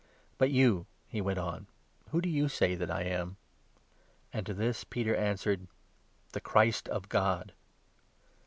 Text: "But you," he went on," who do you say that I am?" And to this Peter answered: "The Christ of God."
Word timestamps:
"But 0.39 0.49
you," 0.49 0.87
he 1.05 1.21
went 1.21 1.37
on," 1.37 1.67
who 2.09 2.21
do 2.21 2.27
you 2.27 2.49
say 2.49 2.73
that 2.73 2.89
I 2.89 3.03
am?" 3.03 3.37
And 4.33 4.47
to 4.47 4.53
this 4.55 4.83
Peter 4.83 5.15
answered: 5.15 5.67
"The 6.31 6.41
Christ 6.41 6.89
of 6.89 7.07
God." 7.07 7.53